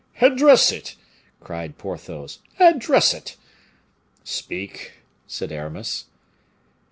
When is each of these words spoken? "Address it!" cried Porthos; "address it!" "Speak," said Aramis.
"Address 0.19 0.71
it!" 0.71 0.95
cried 1.41 1.77
Porthos; 1.77 2.39
"address 2.57 3.13
it!" 3.13 3.37
"Speak," 4.23 4.93
said 5.27 5.51
Aramis. 5.51 6.05